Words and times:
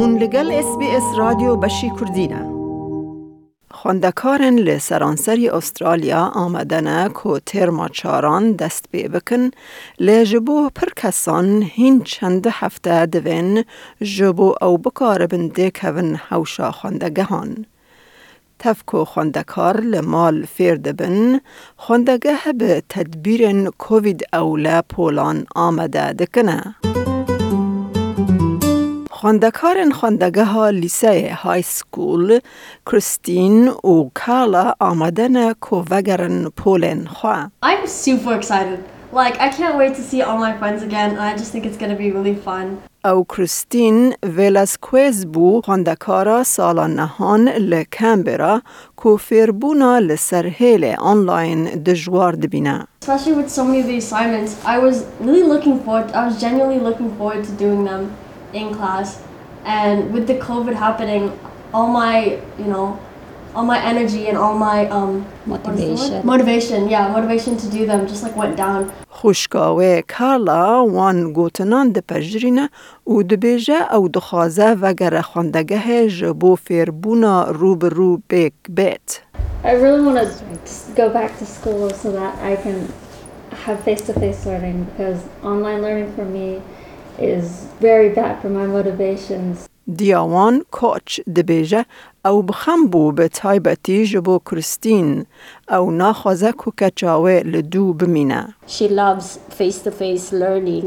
هون 0.00 0.18
لگل 0.18 0.52
اس 0.52 0.78
بی 0.78 0.86
اس 0.90 1.02
رادیو 1.18 1.56
بشی 1.56 1.90
کردینه 2.00 2.50
خوندکارن 3.70 4.58
لسرانسری 4.58 5.48
استرالیا 5.48 6.24
آمدنه 6.34 7.10
که 7.22 7.40
ترما 7.46 7.88
چاران 7.88 8.52
دست 8.52 8.84
بی 8.90 9.08
بکن 9.08 9.50
لجبو 9.98 10.68
پر 10.74 10.88
کسان 10.96 11.62
هین 11.62 12.02
چند 12.02 12.46
هفته 12.46 13.06
دوین 13.06 13.64
جبو 14.02 14.54
او 14.62 14.78
بکار 14.78 15.26
بنده 15.26 15.70
کون 15.70 16.14
حوشا 16.14 16.70
خوندگهان. 16.70 17.66
تفکو 18.58 19.04
خوندکار 19.04 19.80
لمال 19.80 20.46
فرد 20.46 20.96
بن 20.96 21.40
خوندگه 21.76 22.52
به 22.58 22.82
تدبیر 22.88 23.70
کووید 23.70 24.22
اوله 24.32 24.82
پولان 24.82 25.46
آمده 25.54 26.12
دکنه. 26.12 26.79
خواندکارن 29.19 29.91
خواندگه 29.91 30.43
ها 30.43 30.69
لیسه 30.69 31.37
های 31.41 31.61
سکول 31.61 32.39
کریستین 32.85 33.67
و 33.67 34.09
کالا 34.13 34.73
آمدن 34.79 35.53
کو 35.53 35.83
وگرن 35.89 36.49
پولن 36.49 37.05
خواه. 37.05 37.51
I'm 37.63 37.87
super 37.87 38.33
excited. 38.41 38.79
Like, 39.13 39.35
I 39.39 39.49
can't 39.57 39.77
wait 39.77 39.93
to 39.95 40.03
see 40.09 40.21
all 40.21 40.37
my 40.37 40.53
friends 40.59 40.83
again. 40.83 41.17
I 41.17 41.37
just 41.37 41.51
think 41.53 41.65
it's 41.65 41.77
going 41.77 41.91
to 41.91 42.01
be 42.05 42.11
really 42.11 42.35
fun. 42.35 42.77
او 43.05 43.23
کریستین 43.23 44.13
ویلاسکویز 44.23 45.25
بو 45.25 45.61
خواندکارا 45.61 46.43
سالا 46.43 46.87
نهان 46.87 47.49
لکمبرا 47.49 48.61
کو 48.95 49.15
فیربونا 49.17 49.99
لسرهیل 49.99 50.85
آنلاین 50.99 51.63
دجوار 51.63 52.35
دبینه. 52.35 52.87
Especially 53.03 53.33
with 53.33 53.49
so 53.49 53.63
many 53.63 53.79
of 53.81 53.87
the 53.87 53.97
assignments, 53.97 54.51
I 54.65 54.77
was 54.79 55.05
really 55.19 55.43
looking 55.43 55.79
forward, 55.83 56.11
I 56.11 56.27
was 56.27 56.41
genuinely 56.41 56.79
looking 56.79 57.15
forward 57.17 57.43
to 57.43 57.51
doing 57.51 57.83
them 57.85 58.11
in 58.53 58.73
class. 58.73 59.21
And 59.65 60.13
with 60.13 60.27
the 60.27 60.35
COVID 60.35 60.75
happening, 60.75 61.37
all 61.73 61.87
my, 61.87 62.39
you 62.59 62.65
know, 62.65 62.99
all 63.55 63.65
my 63.65 63.79
energy 63.91 64.27
and 64.27 64.37
all 64.37 64.55
my 64.57 64.87
um, 64.87 65.23
what 65.45 65.61
is 65.61 65.65
the 65.65 65.71
word? 65.71 66.25
Motivation. 66.25 66.25
motivation, 66.25 66.89
yeah, 66.89 67.07
motivation 67.07 67.57
to 67.57 67.67
do 67.69 67.85
them 67.85 68.05
just 68.07 68.21
like 68.23 68.35
went 68.35 68.57
down. 68.57 68.91
خوشکاوه 69.09 70.01
کارلا 70.01 70.85
وان 70.85 71.33
گوتنان 71.33 71.91
ده 71.91 72.01
پجرینه 72.01 72.69
و 73.07 73.23
دبیجه 73.23 73.93
او 73.93 74.07
دخوازه 74.07 74.77
وگر 74.81 75.21
خواندگه 75.21 76.07
جبو 76.07 76.55
فیربونا 76.55 77.43
روبرو 77.43 78.19
بیک 78.29 78.53
بیت. 78.69 79.21
I 79.63 79.71
really 79.71 80.01
want 80.01 80.17
to 80.19 80.95
go 80.95 81.09
back 81.09 81.31
to 81.39 81.45
school 81.45 81.89
so 81.89 82.11
that 82.11 82.33
I 82.51 82.55
can 82.63 82.77
have 83.65 83.79
face 83.83 84.01
to 84.07 84.13
face 84.13 84.45
learning 84.45 84.83
because 84.83 85.19
online 85.43 85.81
learning 85.81 86.13
for 86.15 86.25
me 86.25 86.61
is 87.19 87.45
very 87.81 88.09
bad 88.09 88.41
for 88.41 88.49
my 88.49 88.67
motivations. 88.67 89.67
دیاوان 89.97 90.65
کوچ 90.71 91.21
دبیجه 91.35 91.85
او 92.25 92.41
بخم 92.41 92.87
بو 92.87 93.11
به 93.11 93.27
تایبتی 93.27 94.05
جبو 94.05 94.39
کریستین 94.39 95.25
او 95.69 95.91
ناخوازه 95.91 96.51
کو 96.51 96.71
کچاوه 96.71 97.41
لدو 97.45 97.93
بمینه. 97.93 98.55
she 98.67 98.87
loves 98.87 99.37
face-to-face 99.59 100.33
learning. 100.33 100.85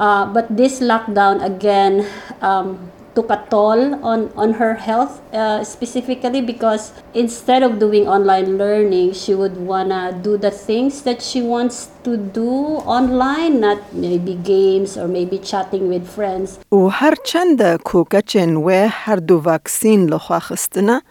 Uh, 0.00 0.24
but 0.34 0.46
this 0.56 0.80
lockdown 0.80 1.36
again 1.44 2.06
um, 2.42 2.78
took 3.16 3.30
a 3.30 3.44
toll 3.50 3.94
on, 4.04 4.30
on 4.36 4.54
her 4.54 4.74
health 4.74 5.20
uh, 5.34 5.62
specifically 5.64 6.40
because 6.40 6.92
instead 7.14 7.62
of 7.62 7.78
doing 7.78 8.08
online 8.08 8.56
learning, 8.58 9.12
she 9.12 9.34
would 9.34 9.56
wanna 9.56 10.18
do 10.22 10.36
the 10.36 10.50
things 10.50 11.02
that 11.02 11.20
she 11.22 11.42
wants 11.42 11.90
to 12.04 12.16
do 12.16 12.50
online, 12.98 13.60
not 13.60 13.78
maybe 13.92 14.34
games 14.34 14.96
or 14.96 15.06
maybe 15.08 15.38
chatting 15.38 15.88
with 15.88 16.06
friends. 16.08 16.58
و 16.72 16.88
هر 16.88 17.14
چند 17.24 17.76
کوکچن 17.84 18.56
و 18.56 18.70
هر 18.90 19.16
دو 19.16 19.38
واکسین 19.38 20.06
لخوا 20.06 20.38
خستنه 20.38 21.02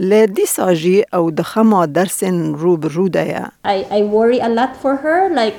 لدی 0.00 0.46
ساجی 0.46 1.04
او 1.12 1.30
دخما 1.30 1.86
درسن 1.86 2.54
روب 2.54 2.86
روده 2.86 3.50
I, 3.64 3.86
I 3.90 4.02
worry 4.02 4.40
a 4.40 4.48
lot 4.48 4.76
for 4.76 4.96
her. 4.96 5.30
Like, 5.30 5.54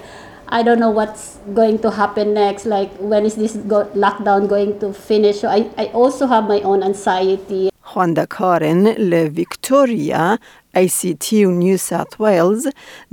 I 0.53 0.65
don't 0.65 0.81
know 0.81 0.91
what's 0.91 1.38
going 1.55 1.78
to 1.78 1.91
happen 1.93 2.34
next. 2.34 2.66
Like, 2.66 2.91
when 2.99 3.25
is 3.25 3.37
this 3.37 3.55
go- 3.72 3.88
lockdown 3.94 4.49
going 4.49 4.81
to 4.81 4.93
finish? 4.93 5.43
So 5.43 5.49
I, 5.49 5.61
I 5.78 5.87
also 5.94 6.27
have 6.27 6.49
my 6.49 6.61
own 6.62 6.83
anxiety. 6.83 7.71
خواندکارن 7.83 8.87
لویکتوریا 8.87 10.39
ای 10.75 10.89
سی 10.89 11.15
تی 11.15 11.44
و 11.44 11.50
نیو 11.50 11.77
ساوت 11.77 12.21
ویلز 12.21 12.66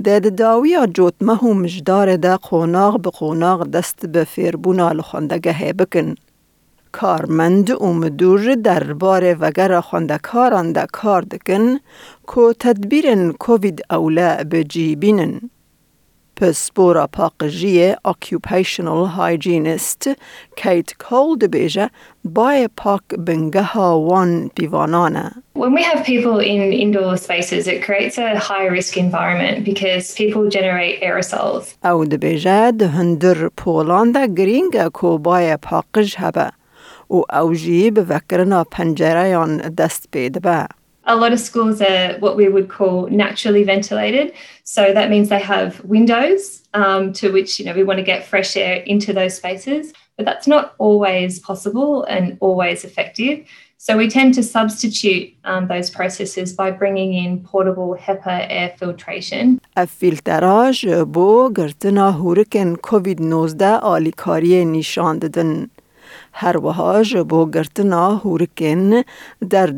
ده 0.04 0.20
داویا 0.20 0.86
جوت 0.86 1.14
مهو 1.20 1.54
مجدار 1.54 2.16
ده 2.16 2.36
قوناغ 2.36 3.00
به 3.00 3.10
قوناغ 3.10 3.66
دست 3.66 4.06
به 4.06 4.24
فیربونا 4.24 4.92
لخواندگه 4.92 5.72
بکن. 5.72 6.14
کارمند 6.92 7.70
و 7.70 7.92
مدور 7.92 8.54
درباره 8.54 9.34
وگر 9.34 9.80
خواندکاران 9.80 10.72
ده 10.72 10.86
کار 10.92 11.22
دکن 11.22 11.78
که 12.34 12.54
تدبیر 12.60 13.32
کووید 13.32 13.82
اوله 13.90 14.44
به 14.44 14.64
جیبینن. 14.64 15.40
Për 16.38 16.54
pakëzhie, 17.10 17.96
occupational 18.04 19.08
hygienist 19.16 20.06
Kate 20.54 20.94
Cole 20.98 21.36
dibêje 21.36 21.90
baje 22.24 22.68
pak 22.76 23.02
bengaha 23.18 23.98
one 23.98 24.50
pivanana. 24.54 25.42
When 25.54 25.74
we 25.74 25.82
have 25.82 26.06
people 26.06 26.38
in 26.38 26.72
indoor 26.72 27.16
spaces, 27.16 27.66
it 27.66 27.82
creates 27.82 28.18
a 28.18 28.38
high 28.38 28.66
risk 28.66 28.96
environment 28.96 29.64
because 29.64 30.14
people 30.14 30.48
generate 30.48 31.02
aerosols. 31.02 31.74
Au 31.82 32.04
debija 32.04 32.70
hundur 32.70 33.50
Polanda 33.56 34.28
gringa 34.28 34.92
ko 34.92 35.18
baje 35.18 35.58
pakëzh 35.58 36.14
haba. 36.22 36.52
U 37.10 37.24
au 37.28 37.50
jib 37.52 37.98
vekrna 37.98 38.64
panjerajan 38.64 39.74
یان 41.07 41.13
دست 41.13 41.13
بیده 41.13 41.13
به. 41.13 41.13
A 41.13 41.15
lot 41.15 41.33
of 41.33 41.39
schools 41.39 41.81
are 41.81 42.19
what 42.19 42.37
we 42.37 42.47
would 42.49 42.69
call 42.69 43.09
naturally 43.09 43.63
ventilated. 43.63 44.33
So 44.63 44.93
that 44.93 45.09
means 45.09 45.29
they 45.29 45.39
have 45.39 45.83
windows 45.83 46.61
um, 46.73 47.13
to 47.13 47.31
which 47.31 47.59
you 47.59 47.65
know 47.65 47.75
we 47.75 47.83
want 47.83 47.99
to 47.99 48.05
get 48.05 48.25
fresh 48.25 48.55
air 48.55 48.75
into 48.85 49.13
those 49.13 49.35
spaces, 49.35 49.93
but 50.17 50.25
that's 50.25 50.47
not 50.47 50.65
always 50.77 51.39
possible 51.39 52.03
and 52.03 52.37
always 52.39 52.83
effective. 52.85 53.45
So 53.77 53.97
we 53.97 54.07
tend 54.07 54.33
to 54.35 54.43
substitute 54.43 55.33
um, 55.43 55.67
those 55.67 55.89
processes 55.89 56.53
by 56.53 56.71
bringing 56.71 57.13
in 57.13 57.43
portable 57.43 57.97
HEPA 58.05 58.47
air 58.49 58.69
filtration. 58.79 59.59
افیلتراژ 59.77 60.85
بو 61.13 61.49
گرتنا 61.49 62.11
هورکن 62.11 62.75
کووید 62.75 63.21
19 63.21 63.79
آلیکاری 63.79 64.65
نشان 64.65 65.19
دادن. 65.19 65.69
هر 66.32 66.56
ژە 67.10 67.22
بو 67.30 67.40
گرتنا 67.54 68.06
هورکن 68.24 69.02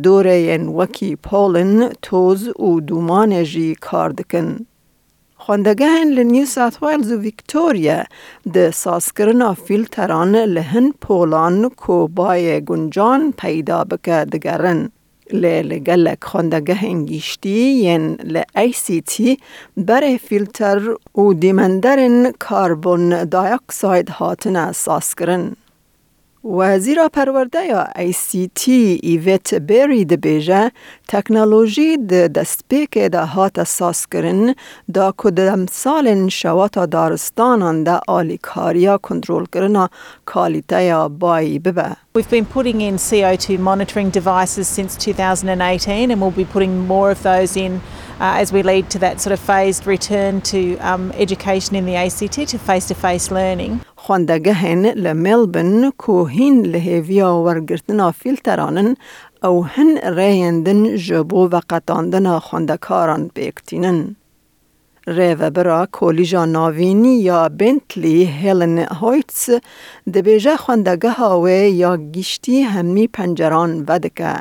دوره‌ی 0.04 0.58
وقی 0.78 1.16
پلن 1.16 1.88
توز 2.02 2.48
و 2.48 2.80
دومانێژی 2.88 3.70
کار 3.86 4.10
دکن. 4.18 4.48
خوندگەهن 5.44 6.08
لە 6.16 6.24
نیو 6.32 6.46
ساتوایلز 6.56 7.10
و 7.12 7.16
ویکتوریا 7.26 7.98
د 8.54 8.70
ساسکرنا 8.82 9.50
فیلتران 9.66 10.34
لهن 10.36 10.86
پولان 11.02 11.68
کو 11.82 12.08
بای 12.08 12.64
گنجان 12.64 13.32
پیدا 13.42 13.84
بکه 13.84 14.18
دگرن. 14.32 14.80
پەیدا 15.30 15.62
لگلک 15.70 16.24
دگەرن. 16.24 16.84
انگیشتی 16.84 17.60
ین 17.86 18.04
خوندەگەهنگیشتی 18.34 18.44
ای 18.56 18.72
سی 18.72 19.00
تی 19.00 19.38
بره 19.76 20.16
فیلتر 20.16 20.80
و 21.14 21.34
دیمندرن 21.42 22.32
کاربن 22.32 23.24
دایەکساید 23.24 24.08
هاتنە 24.18 24.72
ساسکرن. 24.72 25.44
وزیر 26.45 27.07
پرورده 27.07 27.65
یا 27.65 27.87
ای 27.95 28.11
سی 28.11 28.51
تی 28.55 28.99
ایویت 29.03 29.53
بیری 29.53 30.05
ده 30.05 30.17
بیجه 30.17 30.71
تکنولوژی 31.07 31.97
ده 31.97 32.27
دستپیک 32.27 32.97
ده 32.97 33.25
هات 33.25 33.63
ساس 33.63 34.07
کرن 34.07 34.55
دا 34.93 35.13
کدام 35.17 35.65
سال 35.71 36.29
شواتا 36.29 36.85
دارستانان 36.85 37.83
ده 37.83 37.99
آلی 38.07 38.37
کاریا 38.37 38.97
کنترول 38.97 39.45
کرنا 39.53 39.89
کالیته 40.25 40.83
یا 40.83 41.09
بایی 41.09 41.59
ببه. 41.59 41.95
We've 42.15 42.29
been 42.29 42.45
putting 42.45 42.79
in 42.79 42.95
CO2 42.95 43.59
monitoring 43.59 44.09
devices 44.09 44.67
since 44.69 44.95
2018, 44.95 46.11
and 46.11 46.21
we'll 46.21 46.31
be 46.31 46.45
putting 46.45 46.87
more 46.87 47.11
of 47.11 47.21
those 47.23 47.57
in 47.57 47.81
uh, 48.21 48.41
as 48.41 48.53
we 48.53 48.63
lead 48.63 48.89
to 48.91 48.99
that 48.99 49.19
sort 49.19 49.33
of 49.33 49.39
phased 49.39 49.85
return 49.85 50.39
to 50.41 50.77
um, 50.77 51.11
education 51.17 51.75
in 51.75 51.85
the 51.85 51.95
ACT 51.95 52.47
to 52.47 52.57
face 52.57 52.87
to 52.87 52.95
face 52.95 53.31
learning. 53.31 53.81
خواندەگەهێن 54.10 54.84
لملبن 55.04 55.24
مێلبن 55.24 55.72
کۆهین 56.02 56.56
لە 56.72 56.78
هێویا 56.88 57.28
او 57.34 57.40
هن 57.48 58.90
ئەو 59.42 59.56
هەن 59.72 59.90
ڕێێندن 60.16 60.80
ژە 61.04 61.20
بۆ 61.30 61.42
بەقەتاندنا 61.52 62.36
خوندەکاران 62.46 63.22
و 65.40 65.42
برا 65.56 65.82
کولیجا 65.96 66.44
ناوینی 66.56 67.16
یا 67.30 67.40
بنتلی 67.60 68.20
هێلن 68.40 68.76
هۆیتس 69.00 69.42
خوندگه 70.64 71.10
هاوی 71.20 71.62
یا 71.82 71.92
گشتی 72.14 72.58
همی 72.72 73.06
پنجران 73.16 73.70
ودکه. 73.88 74.34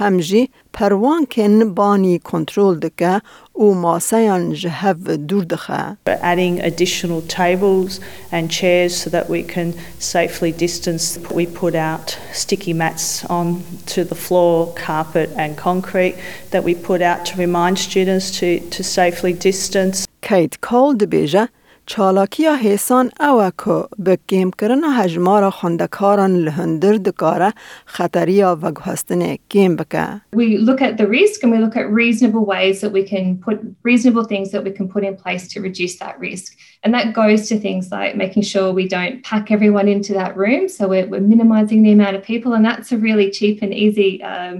هم 0.00 0.18
جی 0.18 0.48
پروان 0.72 1.26
کن 1.30 1.74
بانی 1.74 2.18
کنترل 2.18 2.78
دکه 2.78 3.20
و 3.54 3.64
ماسیان 3.64 4.52
جهو 4.52 5.16
دور 5.16 5.44
دخه. 5.44 5.96
adding 6.06 6.60
additional 6.60 7.22
tables 7.28 8.00
and 8.32 8.50
chairs 8.50 8.92
so 9.02 9.10
that 9.10 9.26
we 9.30 9.42
can 9.54 9.68
safely 9.98 10.52
distance. 10.52 11.18
We 11.38 11.46
put 11.46 11.74
out 11.74 12.18
sticky 12.32 12.74
mats 12.74 13.24
on 13.24 13.46
to 13.94 14.04
the 14.04 14.18
floor, 14.26 14.74
carpet 14.86 15.28
and 15.42 15.56
concrete 15.56 16.14
that 16.52 16.62
we 16.64 16.74
put 16.74 17.00
out 17.10 17.20
to 17.28 17.32
remind 17.44 17.78
students 17.78 18.26
to, 18.38 18.48
to 18.76 18.82
safely 18.82 19.32
distance. 19.32 20.06
کیت 20.22 20.56
کال 20.60 20.96
دبیجه 20.96 21.48
چالاکیا 21.86 22.56
حسان 22.56 23.10
اوه 23.20 23.50
که 23.64 23.84
به 23.98 24.18
کم 24.28 24.50
کرن 24.50 24.80
هجمار 24.96 25.50
خندکاران 25.50 26.36
لهندر 26.36 26.92
دکاره 26.92 27.52
خطریا 27.86 28.58
و 28.62 28.72
گهستن 28.72 29.36
کم 29.50 29.76
بکه. 29.76 30.20
We 30.36 30.58
look 30.58 30.82
at 30.82 30.96
the 30.96 31.06
risk 31.06 31.42
and 31.42 31.52
we 31.52 31.58
look 31.58 31.76
at 31.76 31.86
reasonable 31.90 32.44
ways 32.44 32.80
that 32.80 32.92
we 32.92 33.04
can 33.04 33.38
put 33.38 33.56
reasonable 33.84 34.24
things 34.24 34.50
that 34.50 34.64
we 34.64 34.72
can 34.78 34.88
put 34.88 35.04
in 35.04 35.16
place 35.16 35.48
to 35.52 35.60
reduce 35.60 35.98
that 35.98 36.18
risk. 36.18 36.56
And 36.82 36.92
that 36.94 37.14
goes 37.14 37.48
to 37.48 37.54
things 37.66 37.84
like 37.92 38.16
making 38.16 38.42
sure 38.42 38.72
we 38.72 38.88
don't 38.88 39.22
pack 39.30 39.50
everyone 39.56 39.88
into 39.88 40.12
that 40.20 40.36
room. 40.36 40.68
So 40.68 40.88
we're, 40.88 41.06
we're 41.12 41.28
minimizing 41.34 41.82
the 41.82 41.92
amount 41.92 42.16
of 42.16 42.22
people. 42.32 42.52
And 42.56 42.64
that's 42.64 42.90
a 42.92 42.98
really 42.98 43.30
cheap 43.30 43.56
and 43.62 43.72
easy 43.72 44.22
um, 44.22 44.56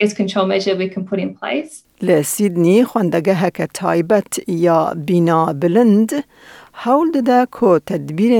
guest 0.00 0.16
control 0.16 0.46
measure 0.46 0.76
we 0.76 0.88
can 0.88 1.04
put 1.10 1.18
in 1.18 1.34
place. 1.34 1.84
لسیدنی 2.02 2.84
خوندگه 2.84 3.34
هک 3.34 3.70
تایبت 3.74 4.48
یا 4.48 4.94
بینا 5.06 5.52
بلند 5.52 6.24
حول 6.72 7.10
ده 7.10 7.46
که 7.60 7.80
تدبیر 7.86 8.32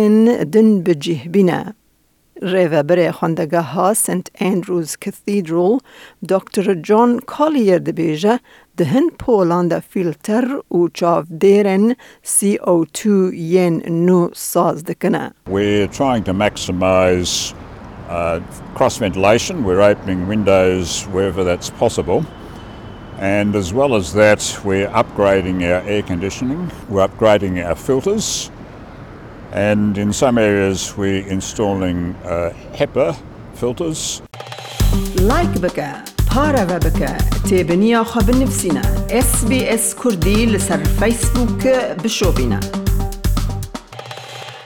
دن 0.44 0.82
بجه 0.82 1.28
بینه. 1.28 1.74
ریوبر 2.42 3.10
خوندگه 3.10 3.60
ها 3.60 3.94
سنت 3.94 4.26
اندروز 4.38 4.96
کثیدرال 5.00 5.78
دکتر 6.28 6.74
جان 6.74 7.18
کالیر 7.26 7.78
دبیجه 7.78 8.40
دهن 8.76 9.08
پولند 9.18 9.78
فیلتر 9.78 10.60
و 10.70 10.88
چاف 10.94 11.26
دیرن 11.38 11.96
CO2 12.24 13.06
ین 13.34 13.82
نو 14.06 14.28
ساز 14.34 14.84
دکنه. 14.84 15.32
We're 15.48 15.88
trying 15.88 16.24
to 16.24 16.32
maximise 16.32 17.54
uh, 18.08 18.40
cross 18.74 18.98
ventilation. 18.98 19.64
We're 19.64 19.80
opening 19.80 20.26
windows 20.28 21.04
wherever 21.04 21.44
that's 21.44 21.70
possible. 21.70 22.24
And 23.18 23.54
as 23.54 23.72
well 23.72 23.94
as 23.94 24.12
that, 24.14 24.60
we're 24.64 24.88
upgrading 24.88 25.62
our 25.62 25.86
air 25.86 26.02
conditioning, 26.02 26.70
we're 26.88 27.06
upgrading 27.06 27.62
our 27.62 27.74
filters, 27.74 28.50
and 29.52 29.98
in 29.98 30.12
some 30.12 30.38
areas, 30.38 30.96
we're 30.96 31.26
installing 31.26 32.14
uh, 32.24 32.54
HEPA 32.72 33.16
filters. 33.54 34.22
لایک 35.20 35.50
بکه 35.50 35.86
پاره 36.30 36.64
و 36.64 36.78
بکه 36.78 37.16
تیبنیا 37.48 38.04
خواب 38.04 38.30
نفسینا 38.30 38.80
اس 39.10 39.44
بی 39.44 39.68
اس 39.68 39.94
کردی 40.04 40.46
لسر 40.46 40.76
فیسبوک 40.76 41.66
بشو 42.04 42.32
بینه 42.32 42.60